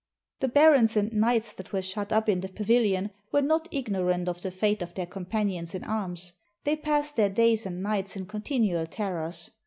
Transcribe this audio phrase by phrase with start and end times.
[0.39, 4.27] The barons and knights that were shut up in the pa vilion were not ignorant
[4.27, 8.25] of the fate of their companions in arms; they passed their days and nights in
[8.25, 9.51] continual terrors.